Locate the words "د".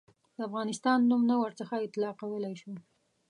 0.35-0.39